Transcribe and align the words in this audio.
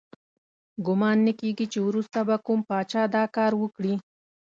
ګمان 0.85 1.17
نه 1.27 1.33
کیږي 1.39 1.65
چې 1.73 1.79
وروسته 1.87 2.19
به 2.27 2.35
کوم 2.45 2.59
پاچا 2.69 3.03
دا 3.15 3.23
کار 3.35 3.51
وکړي. 3.61 3.95